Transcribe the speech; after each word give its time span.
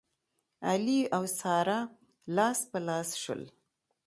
علي 0.69 0.99
او 1.15 1.23
ساره 1.39 1.79
لاس 2.35 2.59
په 2.71 2.79
لاس 2.87 3.09
شول. 3.23 3.41